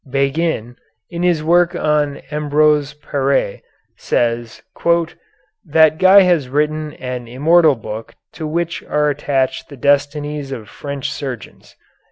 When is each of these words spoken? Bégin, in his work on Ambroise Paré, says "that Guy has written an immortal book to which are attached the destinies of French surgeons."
Bégin, 0.09 0.77
in 1.11 1.21
his 1.21 1.43
work 1.43 1.75
on 1.75 2.21
Ambroise 2.31 2.95
Paré, 2.95 3.61
says 3.97 4.63
"that 5.63 5.99
Guy 5.99 6.21
has 6.21 6.49
written 6.49 6.93
an 6.93 7.27
immortal 7.27 7.75
book 7.75 8.15
to 8.33 8.47
which 8.47 8.81
are 8.85 9.11
attached 9.11 9.69
the 9.69 9.77
destinies 9.77 10.51
of 10.51 10.69
French 10.69 11.11
surgeons." 11.11 11.75